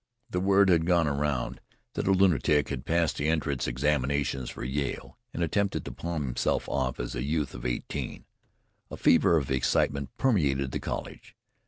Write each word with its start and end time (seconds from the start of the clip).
The 0.31 0.39
word 0.39 0.69
had 0.69 0.87
gone 0.87 1.07
around 1.07 1.61
that 1.93 2.07
a 2.07 2.11
lunatic 2.11 2.69
had 2.69 2.85
passed 2.87 3.17
the 3.17 3.27
entrance 3.27 3.67
examinations 3.67 4.49
for 4.49 4.63
Yale 4.63 5.19
and 5.31 5.43
attempted 5.43 5.85
to 5.85 5.91
palm 5.91 6.23
himself 6.25 6.67
off 6.67 6.99
as 6.99 7.13
a 7.13 7.21
youth 7.21 7.53
of 7.53 7.67
eighteen. 7.67 8.25
A 8.89 8.97
fever 8.97 9.37
of 9.37 9.51
excitement 9.51 10.09
permeated 10.17 10.71
the 10.71 10.79
college. 10.79 11.35